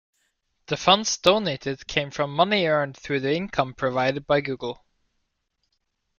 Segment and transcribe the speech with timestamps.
[0.65, 4.83] The funds donated came from money earned through the income provided by Google.